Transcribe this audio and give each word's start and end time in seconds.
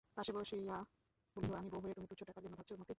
পাশে 0.17 0.31
বসাইয়া 0.35 0.77
বলিল, 1.35 1.51
আমার 1.53 1.71
বৌ 1.73 1.79
হয়ে 1.83 1.95
তুমি 1.97 2.07
তুচ্ছ 2.07 2.21
টাকার 2.23 2.41
জন্য 2.45 2.55
ভাবছ 2.57 2.71
মতি? 2.73 2.89